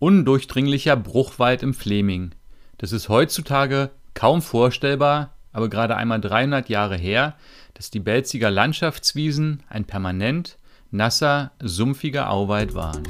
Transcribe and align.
Undurchdringlicher 0.00 0.94
Bruchwald 0.94 1.64
im 1.64 1.74
Fleming. 1.74 2.30
Das 2.76 2.92
ist 2.92 3.08
heutzutage 3.08 3.90
kaum 4.14 4.42
vorstellbar, 4.42 5.34
aber 5.52 5.68
gerade 5.68 5.96
einmal 5.96 6.20
300 6.20 6.68
Jahre 6.68 6.96
her, 6.96 7.34
dass 7.74 7.90
die 7.90 7.98
Belziger 7.98 8.48
Landschaftswiesen 8.48 9.64
ein 9.68 9.86
permanent 9.86 10.56
nasser, 10.92 11.50
sumpfiger 11.60 12.30
Auwald 12.30 12.74
waren. 12.74 13.02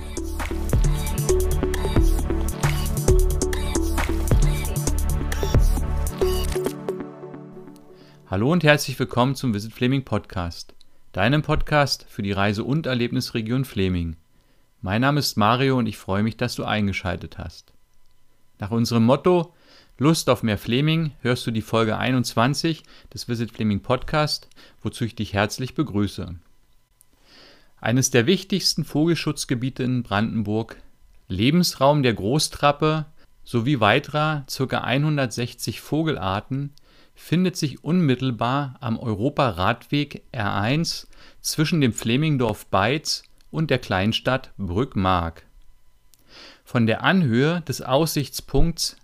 Hallo 8.30 8.50
und 8.50 8.64
herzlich 8.64 8.98
willkommen 8.98 9.34
zum 9.34 9.52
Visit 9.52 9.74
Fleming 9.74 10.06
Podcast, 10.06 10.74
deinem 11.12 11.42
Podcast 11.42 12.06
für 12.08 12.22
die 12.22 12.32
Reise- 12.32 12.64
und 12.64 12.86
Erlebnisregion 12.86 13.66
Fleming. 13.66 14.16
Mein 14.80 15.00
Name 15.00 15.18
ist 15.18 15.36
Mario 15.36 15.76
und 15.76 15.86
ich 15.86 15.98
freue 15.98 16.22
mich, 16.22 16.36
dass 16.36 16.54
du 16.54 16.62
eingeschaltet 16.62 17.36
hast. 17.36 17.72
Nach 18.60 18.70
unserem 18.70 19.04
Motto 19.04 19.52
Lust 19.98 20.30
auf 20.30 20.44
mehr 20.44 20.56
Fleming 20.56 21.10
hörst 21.20 21.44
du 21.44 21.50
die 21.50 21.62
Folge 21.62 21.98
21 21.98 22.84
des 23.12 23.28
Visit 23.28 23.50
Fleming 23.50 23.80
Podcast, 23.80 24.48
wozu 24.80 25.04
ich 25.04 25.16
dich 25.16 25.32
herzlich 25.32 25.74
begrüße. 25.74 26.36
Eines 27.80 28.12
der 28.12 28.26
wichtigsten 28.26 28.84
Vogelschutzgebiete 28.84 29.82
in 29.82 30.04
Brandenburg, 30.04 30.76
Lebensraum 31.26 32.04
der 32.04 32.14
Großtrappe 32.14 33.06
sowie 33.42 33.80
weiterer 33.80 34.46
ca. 34.46 34.78
160 34.78 35.80
Vogelarten 35.80 36.72
findet 37.16 37.56
sich 37.56 37.82
unmittelbar 37.82 38.76
am 38.78 38.96
Europaradweg 38.96 40.22
R1 40.32 41.08
zwischen 41.40 41.80
dem 41.80 41.92
Flemingdorf 41.92 42.66
Beitz 42.66 43.24
und 43.50 43.70
der 43.70 43.78
Kleinstadt 43.78 44.52
Brückmark. 44.58 45.44
Von 46.64 46.86
der 46.86 47.02
Anhöhe 47.02 47.62
des 47.62 47.82
Aussichtspunkts 47.82 48.96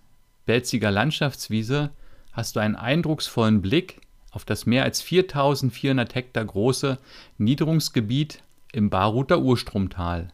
Belziger 0.45 0.91
Landschaftswiese 0.91 1.89
hast 2.31 2.55
du 2.55 2.59
einen 2.59 2.75
eindrucksvollen 2.75 3.61
Blick 3.61 4.01
auf 4.29 4.45
das 4.45 4.65
mehr 4.65 4.83
als 4.83 5.01
4400 5.01 6.13
Hektar 6.13 6.45
große 6.45 6.97
Niederungsgebiet 7.37 8.43
im 8.71 8.89
Baruther 8.89 9.39
Urstromtal. 9.39 10.27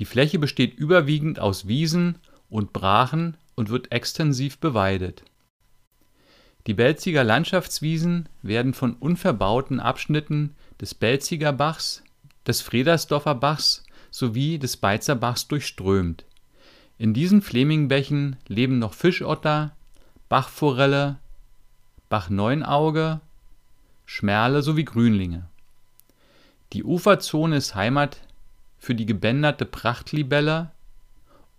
Die 0.00 0.04
Fläche 0.04 0.38
besteht 0.38 0.74
überwiegend 0.74 1.38
aus 1.38 1.68
Wiesen 1.68 2.18
und 2.48 2.72
Brachen 2.72 3.36
und 3.54 3.68
wird 3.70 3.92
extensiv 3.92 4.58
beweidet. 4.58 5.22
Die 6.66 6.74
Belziger 6.74 7.24
Landschaftswiesen 7.24 8.28
werden 8.42 8.74
von 8.74 8.94
unverbauten 8.94 9.80
Abschnitten 9.80 10.56
des 10.80 10.94
Belziger 10.94 11.52
Bachs 11.52 12.02
des 12.50 12.62
Fredersdorfer 12.62 13.36
Bachs 13.36 13.84
sowie 14.10 14.58
des 14.58 14.76
Beizer 14.76 15.14
Bachs 15.14 15.46
durchströmt. 15.46 16.24
In 16.98 17.14
diesen 17.14 17.42
Flemingbächen 17.42 18.36
leben 18.48 18.80
noch 18.80 18.92
Fischotter, 18.92 19.70
Bachforelle, 20.28 21.18
Bachneunauge, 22.08 23.20
Schmerle 24.04 24.62
sowie 24.62 24.84
Grünlinge. 24.84 25.46
Die 26.72 26.82
Uferzone 26.82 27.56
ist 27.56 27.76
Heimat 27.76 28.20
für 28.78 28.96
die 28.96 29.06
gebänderte 29.06 29.64
Prachtlibelle 29.64 30.72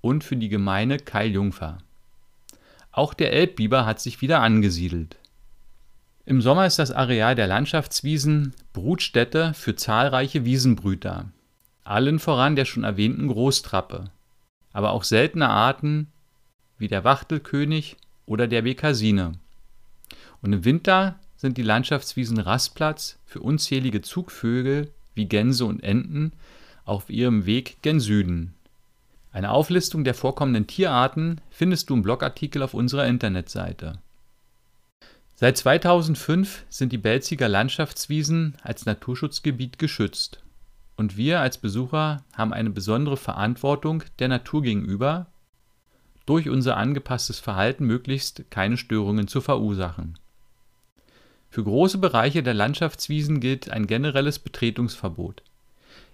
und 0.01 0.25
für 0.25 0.35
die 0.35 0.49
gemeine 0.49 0.97
Keiljungfer. 0.97 1.77
Auch 2.91 3.13
der 3.13 3.31
Elbbiber 3.31 3.85
hat 3.85 4.01
sich 4.01 4.21
wieder 4.21 4.41
angesiedelt 4.41 5.20
im 6.25 6.41
Sommer 6.41 6.65
ist 6.65 6.79
das 6.79 6.91
Areal 6.91 7.35
der 7.35 7.47
Landschaftswiesen 7.47 8.53
Brutstätte 8.73 9.53
für 9.53 9.75
zahlreiche 9.75 10.45
Wiesenbrüter, 10.45 11.31
allen 11.83 12.19
voran 12.19 12.55
der 12.55 12.65
schon 12.65 12.83
erwähnten 12.83 13.27
Großtrappe, 13.27 14.05
aber 14.71 14.91
auch 14.91 15.03
seltene 15.03 15.49
Arten 15.49 16.11
wie 16.77 16.87
der 16.87 17.03
Wachtelkönig 17.03 17.97
oder 18.25 18.47
der 18.47 18.61
Bekasine. 18.61 19.33
Und 20.41 20.53
im 20.53 20.65
Winter 20.65 21.19
sind 21.35 21.57
die 21.57 21.63
Landschaftswiesen 21.63 22.39
Rastplatz 22.39 23.19
für 23.25 23.39
unzählige 23.39 24.01
Zugvögel 24.01 24.91
wie 25.15 25.25
Gänse 25.25 25.65
und 25.65 25.83
Enten 25.83 26.33
auf 26.85 27.09
ihrem 27.09 27.45
Weg 27.45 27.81
gen 27.81 27.99
Süden. 27.99 28.53
Eine 29.31 29.51
Auflistung 29.51 30.03
der 30.03 30.13
vorkommenden 30.13 30.67
Tierarten 30.67 31.41
findest 31.49 31.89
du 31.89 31.95
im 31.95 32.03
Blogartikel 32.03 32.61
auf 32.63 32.73
unserer 32.73 33.07
Internetseite. 33.07 33.99
Seit 35.41 35.57
2005 35.57 36.65
sind 36.69 36.91
die 36.91 36.99
Belziger 36.99 37.49
Landschaftswiesen 37.49 38.57
als 38.61 38.85
Naturschutzgebiet 38.85 39.79
geschützt, 39.79 40.43
und 40.97 41.17
wir 41.17 41.39
als 41.39 41.57
Besucher 41.57 42.23
haben 42.33 42.53
eine 42.53 42.69
besondere 42.69 43.17
Verantwortung 43.17 44.03
der 44.19 44.27
Natur 44.27 44.61
gegenüber, 44.61 45.31
durch 46.27 46.47
unser 46.47 46.77
angepasstes 46.77 47.39
Verhalten 47.39 47.87
möglichst 47.87 48.51
keine 48.51 48.77
Störungen 48.77 49.27
zu 49.27 49.41
verursachen. 49.41 50.19
Für 51.49 51.63
große 51.63 51.97
Bereiche 51.97 52.43
der 52.43 52.53
Landschaftswiesen 52.53 53.39
gilt 53.39 53.67
ein 53.71 53.87
generelles 53.87 54.37
Betretungsverbot. 54.37 55.41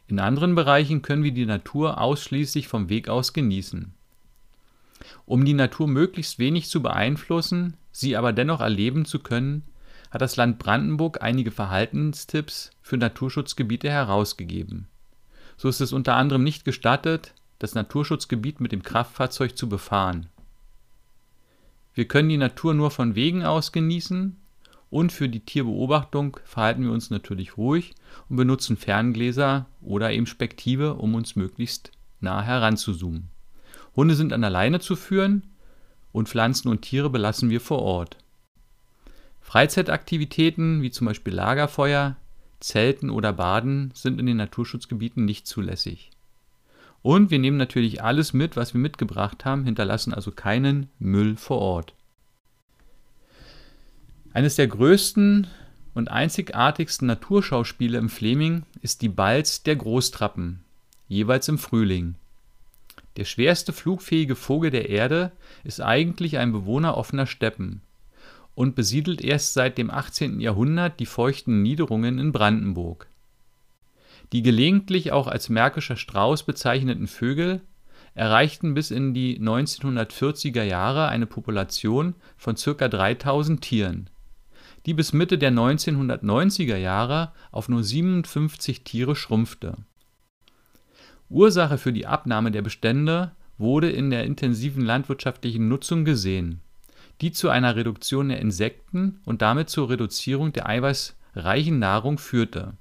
In 0.08 0.20
anderen 0.20 0.56
Bereichen 0.56 1.02
können 1.02 1.24
wir 1.24 1.34
die 1.34 1.46
Natur 1.46 2.00
ausschließlich 2.00 2.70
vom 2.70 2.88
Weg 2.88 3.10
aus 3.10 3.34
genießen. 3.34 3.94
Um 5.26 5.46
die 5.46 5.54
Natur 5.54 5.88
möglichst 5.88 6.40
wenig 6.40 6.70
zu 6.70 6.82
beeinflussen 6.82 7.78
sie 7.98 8.16
aber 8.16 8.32
dennoch 8.32 8.62
erleben 8.62 9.06
zu 9.06 9.20
können, 9.20 9.64
hat 10.12 10.22
das 10.22 10.36
Land 10.36 10.60
Brandenburg 10.60 11.22
einige 11.22 11.52
Verhaltenstipps 11.52 12.72
für 12.82 12.98
Naturschutzgebiete 12.98 13.90
herausgegeben. 13.90 14.88
So 15.58 15.68
ist 15.68 15.82
es 15.82 15.92
unter 15.92 16.16
anderem 16.16 16.44
nicht 16.44 16.64
gestattet, 16.64 17.34
das 17.60 17.74
Naturschutzgebiet 17.74 18.62
mit 18.62 18.72
dem 18.72 18.84
Kraftfahrzeug 18.84 19.58
zu 19.58 19.68
befahren. 19.68 20.28
Wir 21.96 22.08
können 22.08 22.30
die 22.30 22.38
Natur 22.38 22.76
nur 22.76 22.92
von 22.92 23.16
Wegen 23.16 23.44
aus 23.44 23.72
genießen 23.72 24.38
und 24.92 25.12
für 25.12 25.28
die 25.28 25.40
Tierbeobachtung 25.40 26.38
verhalten 26.46 26.84
wir 26.84 26.92
uns 26.92 27.10
natürlich 27.10 27.58
ruhig 27.58 27.96
und 28.30 28.38
benutzen 28.38 28.78
Ferngläser 28.78 29.66
oder 29.82 30.12
eben 30.12 30.28
Spektive, 30.28 30.94
um 30.94 31.16
uns 31.16 31.36
möglichst 31.36 31.92
nah 32.22 32.44
heranzuzoomen. 32.44 33.30
Hunde 33.98 34.16
sind 34.16 34.32
an 34.32 34.42
der 34.42 34.52
Leine 34.52 34.80
zu 34.80 34.96
führen 34.96 35.42
und 36.14 36.30
Pflanzen 36.30 36.70
und 36.70 36.84
Tiere 36.84 37.10
belassen 37.10 37.50
wir 37.50 37.60
vor 37.60 37.82
Ort. 37.82 38.18
Freizeitaktivitäten 39.42 40.82
wie 40.84 40.92
zum 40.92 41.08
Beispiel 41.08 41.34
Lagerfeuer, 41.34 42.16
Zelten 42.60 43.10
oder 43.10 43.34
Baden 43.34 43.92
sind 43.96 44.20
in 44.20 44.28
den 44.28 44.38
Naturschutzgebieten 44.38 45.26
nicht 45.26 45.48
zulässig. 45.48 46.12
Und 47.02 47.32
wir 47.32 47.40
nehmen 47.40 47.58
natürlich 47.58 48.04
alles 48.04 48.34
mit, 48.34 48.56
was 48.56 48.74
wir 48.74 48.82
mitgebracht 48.82 49.46
haben, 49.46 49.66
hinterlassen 49.66 50.14
also 50.14 50.32
keinen 50.32 50.90
Müll 51.00 51.36
vor 51.36 51.60
Ort. 51.60 51.94
Eines 54.34 54.56
der 54.56 54.68
größten 54.68 55.48
und 55.96 56.12
einzigartigsten 56.12 57.08
Naturschauspiele 57.08 57.98
im 57.98 58.10
Fleming 58.10 58.64
ist 58.82 59.02
die 59.02 59.10
Balz 59.10 59.64
der 59.64 59.76
Großtrappen, 59.76 60.64
jeweils 61.08 61.48
im 61.48 61.58
Frühling. 61.58 62.16
Der 63.18 63.26
schwerste 63.26 63.74
flugfähige 63.74 64.36
Vogel 64.36 64.70
der 64.70 64.90
Erde 64.90 65.32
ist 65.64 65.82
eigentlich 65.82 66.38
ein 66.38 66.52
Bewohner 66.52 66.96
offener 66.98 67.26
Steppen 67.26 67.82
und 68.54 68.76
besiedelt 68.76 69.22
erst 69.22 69.54
seit 69.54 69.80
dem 69.80 69.90
18. 69.90 70.40
Jahrhundert 70.40 71.00
die 71.00 71.08
feuchten 71.08 71.64
Niederungen 71.64 72.20
in 72.20 72.32
Brandenburg. 72.32 73.08
Die 74.34 74.44
gelegentlich 74.44 75.12
auch 75.12 75.28
als 75.28 75.50
Märkischer 75.50 75.96
Strauß 75.96 76.44
bezeichneten 76.44 77.08
Vögel 77.08 77.62
erreichten 78.14 78.76
bis 78.76 78.92
in 78.92 79.16
die 79.16 79.40
1940er 79.40 80.64
Jahre 80.64 81.08
eine 81.08 81.26
Population 81.26 82.14
von 82.36 82.56
ca. 82.56 82.88
3000 82.88 83.62
Tieren, 83.62 84.10
die 84.86 84.94
bis 84.94 85.12
Mitte 85.12 85.40
der 85.40 85.52
1990er 85.52 86.78
Jahre 86.78 87.32
auf 87.52 87.68
nur 87.68 87.84
57 87.84 88.84
Tiere 88.84 89.16
schrumpfte 89.16 89.78
Ursache 91.30 91.78
für 91.78 91.92
die 91.92 92.08
Abnahme 92.08 92.52
der 92.52 92.62
Bestände 92.62 93.32
wurde 93.58 93.90
in 93.90 94.10
der 94.10 94.24
intensiven 94.24 94.84
landwirtschaftlichen 94.84 95.68
Nutzung 95.68 96.06
gesehen, 96.06 96.62
die 97.22 97.32
zu 97.32 97.50
einer 97.50 97.76
Reduktion 97.76 98.30
der 98.30 98.40
Insekten 98.40 99.20
und 99.26 99.42
damit 99.42 99.70
zur 99.70 99.90
Reduzierung 99.90 100.54
der 100.54 100.70
eiweißreichen 100.70 101.78
Nahrung 101.80 102.18
führte. 102.18 102.74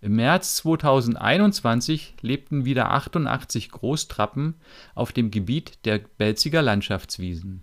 Im 0.00 0.16
März 0.16 0.56
2021 0.56 2.14
lebten 2.20 2.66
wieder 2.66 2.90
88 2.90 3.70
Großtrappen 3.70 4.54
auf 4.94 5.12
dem 5.12 5.30
Gebiet 5.30 5.78
der 5.86 5.98
Belziger 5.98 6.60
Landschaftswiesen. 6.60 7.62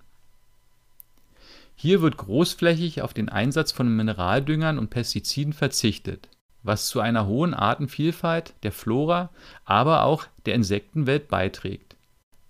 Hier 1.75 2.01
wird 2.01 2.18
großflächig 2.18 3.03
auf 3.03 3.13
den 3.13 3.29
Einsatz 3.29 3.71
von 3.71 3.95
Mineraldüngern 3.95 4.79
und 4.79 4.89
Pestiziden 4.89 5.53
verzichtet 5.53 6.31
was 6.63 6.87
zu 6.87 6.99
einer 6.99 7.27
hohen 7.27 7.53
Artenvielfalt 7.53 8.53
der 8.63 8.71
Flora, 8.71 9.29
aber 9.65 10.03
auch 10.03 10.25
der 10.45 10.55
Insektenwelt 10.55 11.27
beiträgt. 11.27 11.95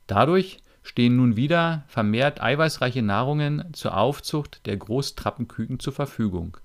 Dadurch 0.07 0.59
stehen 0.83 1.15
nun 1.15 1.35
wieder 1.35 1.83
vermehrt 1.87 2.41
eiweißreiche 2.41 3.01
Nahrungen 3.01 3.73
zur 3.73 3.97
Aufzucht 3.97 4.65
der 4.65 4.77
Großtrappenküken 4.77 5.79
zur 5.79 5.93
Verfügung. 5.93 6.57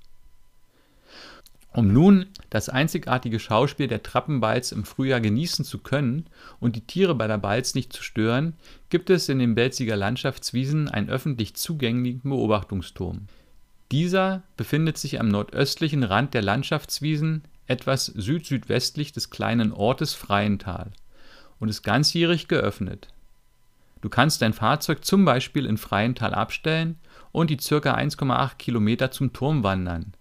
Um 1.77 1.93
nun 1.93 2.27
das 2.49 2.71
einzigartige 2.71 3.39
Schauspiel 3.39 3.87
der 3.87 4.03
Trappenbalz 4.03 4.73
im 4.73 4.85
Frühjahr 4.85 5.21
genießen 5.21 5.63
zu 5.63 5.79
können 5.79 6.25
und 6.59 6.75
die 6.75 6.87
Tiere 6.87 7.15
bei 7.15 7.27
der 7.27 7.37
Balz 7.37 7.75
nicht 7.75 7.93
zu 7.93 8.03
stören, 8.03 8.55
gibt 8.89 9.11
es 9.11 9.29
in 9.29 9.39
den 9.39 9.55
Belziger 9.55 9.95
Landschaftswiesen 9.95 10.89
einen 10.89 11.11
öffentlich 11.11 11.55
zugänglichen 11.55 12.31
Beobachtungsturm. 12.31 13.27
Dieser 13.93 14.43
befindet 14.57 14.99
sich 14.99 15.21
am 15.21 15.29
nordöstlichen 15.29 16.03
Rand 16.03 16.35
der 16.35 16.43
Landschaftswiesen, 16.43 17.43
etwas 17.67 18.07
südsüdwestlich 18.07 19.13
des 19.13 19.31
kleinen 19.31 19.73
Ortes 19.73 20.15
Freiental 20.15 20.93
und 21.59 21.69
ist 21.69 21.83
ganzjährig 21.83 22.49
geöffnet. 22.49 23.09
Du 24.01 24.09
kannst 24.09 24.43
dein 24.43 24.53
Fahrzeug 24.53 25.05
zum 25.05 25.25
Beispiel 25.25 25.67
in 25.67 25.79
Freiental 25.79 26.35
abstellen 26.35 26.99
und 27.33 27.51
die 27.51 27.57
ca. 27.57 27.95
1,8 27.95 28.57
Kilometer 28.57 29.11
zum 29.11 29.33
Turm 29.33 29.63
wandern 29.63 30.13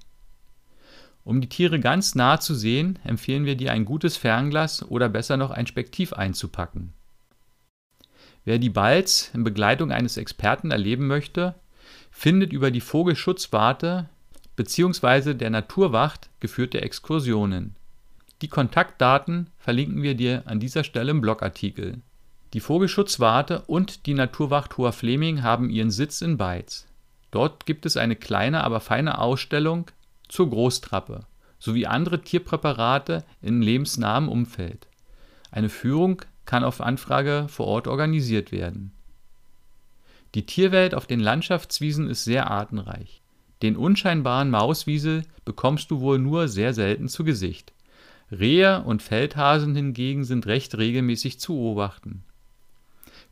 Um 1.26 1.42
die 1.42 1.48
Tiere 1.48 1.78
ganz 1.78 2.14
nah 2.14 2.40
zu 2.40 2.54
sehen, 2.54 2.98
empfehlen 3.04 3.44
wir 3.44 3.56
dir 3.56 3.72
ein 3.72 3.84
gutes 3.84 4.16
Fernglas 4.16 4.82
oder 4.88 5.10
besser 5.10 5.36
noch 5.36 5.50
ein 5.50 5.66
Spektiv 5.66 6.14
einzupacken. 6.14 6.94
Wer 8.44 8.58
die 8.58 8.70
Balz 8.70 9.30
in 9.34 9.44
Begleitung 9.44 9.92
eines 9.92 10.16
Experten 10.16 10.70
erleben 10.70 11.06
möchte, 11.06 11.56
findet 12.10 12.52
über 12.54 12.70
die 12.70 12.80
Vogelschutzwarte 12.80 14.08
bzw. 14.54 15.34
der 15.34 15.50
Naturwacht 15.50 16.30
geführte 16.40 16.80
Exkursionen 16.80 17.76
die 18.42 18.48
Kontaktdaten 18.48 19.48
verlinken 19.56 20.02
wir 20.02 20.14
dir 20.14 20.42
an 20.44 20.60
dieser 20.60 20.84
Stelle 20.84 21.10
im 21.10 21.22
Blogartikel. 21.22 22.02
Die 22.52 22.60
Vogelschutzwarte 22.60 23.62
und 23.62 24.04
die 24.06 24.14
Naturwacht 24.14 24.76
Hoher 24.76 24.92
Fleming 24.92 25.42
haben 25.42 25.70
ihren 25.70 25.90
Sitz 25.90 26.20
in 26.20 26.36
Beitz. 26.36 26.86
Dort 27.30 27.64
gibt 27.64 27.86
es 27.86 27.96
eine 27.96 28.14
kleine, 28.14 28.62
aber 28.62 28.80
feine 28.80 29.18
Ausstellung 29.18 29.86
zur 30.28 30.50
Großtrappe 30.50 31.26
sowie 31.58 31.86
andere 31.86 32.20
Tierpräparate 32.20 33.24
in 33.40 33.62
lebensnahem 33.62 34.28
Umfeld. 34.28 34.86
Eine 35.50 35.68
Führung 35.68 36.22
kann 36.44 36.64
auf 36.64 36.80
Anfrage 36.80 37.46
vor 37.48 37.66
Ort 37.66 37.88
organisiert 37.88 38.52
werden. 38.52 38.92
Die 40.34 40.44
Tierwelt 40.44 40.94
auf 40.94 41.06
den 41.06 41.20
Landschaftswiesen 41.20 42.08
ist 42.10 42.24
sehr 42.24 42.50
artenreich. 42.50 43.22
Den 43.62 43.76
unscheinbaren 43.76 44.50
Mauswiesel 44.50 45.22
bekommst 45.44 45.90
du 45.90 46.00
wohl 46.00 46.18
nur 46.18 46.48
sehr 46.48 46.74
selten 46.74 47.08
zu 47.08 47.24
Gesicht. 47.24 47.72
Rehe 48.30 48.82
und 48.82 49.02
Feldhasen 49.02 49.74
hingegen 49.74 50.24
sind 50.24 50.46
recht 50.46 50.76
regelmäßig 50.76 51.40
zu 51.40 51.54
beobachten. 51.54 52.24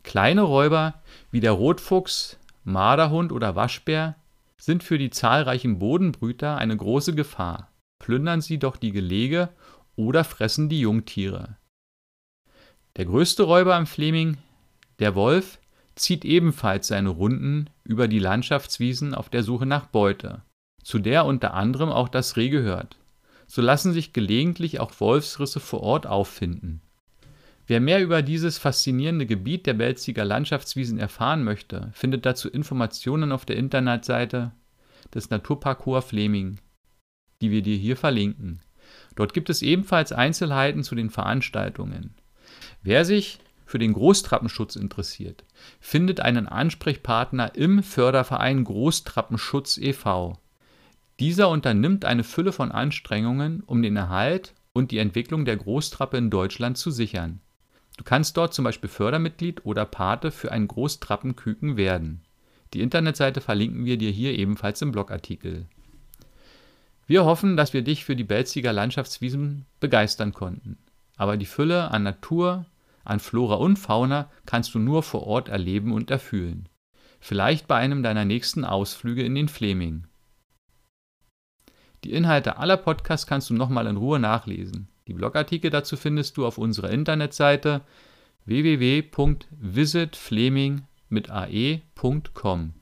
Kleine 0.02 0.42
Räuber 0.42 1.02
wie 1.30 1.40
der 1.40 1.52
Rotfuchs, 1.52 2.38
Marderhund 2.64 3.32
oder 3.32 3.56
Waschbär 3.56 4.16
sind 4.64 4.82
für 4.82 4.98
die 4.98 5.10
zahlreichen 5.10 5.78
Bodenbrüter 5.78 6.56
eine 6.56 6.76
große 6.76 7.14
Gefahr, 7.14 7.70
plündern 7.98 8.40
sie 8.40 8.58
doch 8.58 8.76
die 8.76 8.92
Gelege 8.92 9.50
oder 9.96 10.24
fressen 10.24 10.68
die 10.68 10.80
Jungtiere. 10.80 11.56
Der 12.96 13.06
größte 13.06 13.42
Räuber 13.42 13.74
am 13.74 13.86
Fleming, 13.86 14.38
der 14.98 15.14
Wolf, 15.14 15.58
zieht 15.96 16.24
ebenfalls 16.24 16.88
seine 16.88 17.10
Runden 17.10 17.70
über 17.84 18.08
die 18.08 18.18
Landschaftswiesen 18.18 19.14
auf 19.14 19.28
der 19.28 19.42
Suche 19.42 19.66
nach 19.66 19.86
Beute, 19.86 20.42
zu 20.82 20.98
der 20.98 21.24
unter 21.24 21.54
anderem 21.54 21.90
auch 21.90 22.08
das 22.08 22.36
Reh 22.36 22.48
gehört 22.48 22.96
so 23.46 23.62
lassen 23.62 23.92
sich 23.92 24.12
gelegentlich 24.12 24.80
auch 24.80 24.92
Wolfsrisse 25.00 25.60
vor 25.60 25.82
Ort 25.82 26.06
auffinden. 26.06 26.80
Wer 27.66 27.80
mehr 27.80 28.02
über 28.02 28.20
dieses 28.20 28.58
faszinierende 28.58 29.24
Gebiet 29.24 29.66
der 29.66 29.74
Belziger 29.74 30.24
Landschaftswiesen 30.24 30.98
erfahren 30.98 31.44
möchte, 31.44 31.90
findet 31.92 32.26
dazu 32.26 32.50
Informationen 32.50 33.32
auf 33.32 33.46
der 33.46 33.56
Internetseite 33.56 34.52
des 35.14 35.30
Naturpark 35.30 35.86
Hoher 35.86 36.02
Fleming, 36.02 36.58
die 37.40 37.50
wir 37.50 37.62
dir 37.62 37.76
hier 37.76 37.96
verlinken. 37.96 38.60
Dort 39.16 39.32
gibt 39.32 39.48
es 39.48 39.62
ebenfalls 39.62 40.12
Einzelheiten 40.12 40.82
zu 40.82 40.94
den 40.94 41.08
Veranstaltungen. 41.08 42.14
Wer 42.82 43.06
sich 43.06 43.38
für 43.64 43.78
den 43.78 43.94
Großtrappenschutz 43.94 44.76
interessiert, 44.76 45.44
findet 45.80 46.20
einen 46.20 46.46
Ansprechpartner 46.46 47.54
im 47.54 47.82
Förderverein 47.82 48.64
Großtrappenschutz 48.64 49.78
e.V. 49.78 50.38
Dieser 51.18 51.48
unternimmt 51.48 52.04
eine 52.04 52.24
Fülle 52.24 52.52
von 52.52 52.72
Anstrengungen, 52.72 53.62
um 53.62 53.82
den 53.82 53.96
Erhalt 53.96 54.52
und 54.74 54.90
die 54.90 54.98
Entwicklung 54.98 55.46
der 55.46 55.56
Großtrappe 55.56 56.18
in 56.18 56.28
Deutschland 56.28 56.76
zu 56.76 56.90
sichern. 56.90 57.40
Du 57.96 58.04
kannst 58.04 58.36
dort 58.36 58.54
zum 58.54 58.64
Beispiel 58.64 58.90
Fördermitglied 58.90 59.64
oder 59.64 59.84
Pate 59.84 60.30
für 60.30 60.50
ein 60.50 60.66
Großtrappenküken 60.66 61.76
werden. 61.76 62.22
Die 62.72 62.80
Internetseite 62.80 63.40
verlinken 63.40 63.84
wir 63.84 63.96
dir 63.96 64.10
hier 64.10 64.36
ebenfalls 64.36 64.82
im 64.82 64.90
Blogartikel. 64.90 65.66
Wir 67.06 67.24
hoffen, 67.24 67.56
dass 67.56 67.72
wir 67.72 67.82
dich 67.82 68.04
für 68.04 68.16
die 68.16 68.24
Belziger 68.24 68.72
Landschaftswiesen 68.72 69.66
begeistern 69.78 70.32
konnten. 70.32 70.78
Aber 71.16 71.36
die 71.36 71.46
Fülle 71.46 71.90
an 71.90 72.02
Natur, 72.02 72.66
an 73.04 73.20
Flora 73.20 73.56
und 73.56 73.78
Fauna 73.78 74.30
kannst 74.46 74.74
du 74.74 74.78
nur 74.78 75.02
vor 75.02 75.26
Ort 75.26 75.48
erleben 75.48 75.92
und 75.92 76.10
erfühlen. 76.10 76.68
Vielleicht 77.20 77.68
bei 77.68 77.76
einem 77.76 78.02
deiner 78.02 78.24
nächsten 78.24 78.64
Ausflüge 78.64 79.22
in 79.22 79.34
den 79.34 79.48
Fleming. 79.48 80.06
Die 82.02 82.12
Inhalte 82.12 82.58
aller 82.58 82.76
Podcasts 82.76 83.26
kannst 83.26 83.50
du 83.50 83.54
nochmal 83.54 83.86
in 83.86 83.96
Ruhe 83.96 84.18
nachlesen. 84.18 84.88
Die 85.06 85.14
Blogartikel 85.14 85.70
dazu 85.70 85.96
findest 85.96 86.36
du 86.36 86.46
auf 86.46 86.58
unserer 86.58 86.90
Internetseite 86.90 87.82
www.visitfleming 88.46 90.82
mit 91.08 91.30
ae.com. 91.30 92.74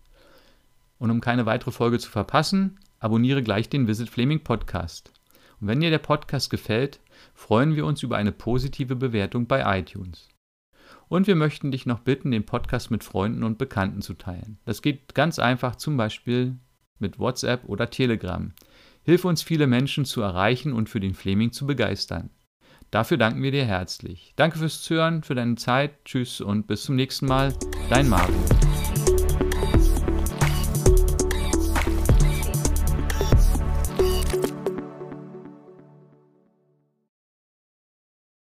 Und 0.99 1.11
um 1.11 1.21
keine 1.21 1.47
weitere 1.47 1.73
Folge 1.73 1.99
zu 1.99 2.11
verpassen, 2.11 2.79
abonniere 3.01 3.43
gleich 3.43 3.69
den 3.69 3.89
Visit 3.89 4.09
Fleming 4.09 4.45
Podcast. 4.45 5.13
Und 5.61 5.67
wenn 5.69 5.81
dir 5.81 5.91
der 5.91 5.99
Podcast 5.99 6.51
gefällt, 6.51 7.01
freuen 7.35 7.77
wir 7.77 7.87
uns 7.87 8.03
über 8.03 8.17
eine 8.17 8.33
positive 8.33 8.97
Bewertung 8.97 9.47
bei 9.47 9.79
iTunes. 9.79 10.29
Und 11.09 11.27
wir 11.27 11.37
möchten 11.37 11.71
dich 11.71 11.87
noch 11.87 12.01
bitten, 12.01 12.31
den 12.31 12.47
Podcast 12.47 12.91
mit 12.91 13.05
Freunden 13.05 13.43
und 13.43 13.59
Bekannten 13.59 14.01
zu 14.01 14.15
teilen. 14.15 14.59
Das 14.65 14.83
geht 14.83 15.15
ganz 15.15 15.39
einfach 15.39 15.77
zum 15.77 15.97
Beispiel 15.97 16.57
mit 16.99 17.19
WhatsApp 17.19 17.69
oder 17.69 17.91
Telegram. 17.91 18.53
Hilf 19.05 19.25
uns, 19.25 19.43
viele 19.43 19.67
Menschen 19.67 20.05
zu 20.05 20.23
erreichen 20.23 20.73
und 20.73 20.89
für 20.89 21.01
den 21.01 21.15
Fleming 21.15 21.53
zu 21.53 21.67
begeistern. 21.67 22.31
Dafür 22.91 23.17
danken 23.17 23.43
wir 23.43 23.51
dir 23.51 23.65
herzlich. 23.65 24.33
Danke 24.37 24.59
fürs 24.59 24.83
Zuhören, 24.83 25.23
für 25.23 25.35
deine 25.35 25.57
Zeit. 25.57 26.05
Tschüss 26.05 26.41
und 26.41 26.67
bis 26.67 26.85
zum 26.85 26.95
nächsten 26.95 27.27
Mal. 27.27 27.55
Dein 27.89 28.09
Mario. 28.09 28.35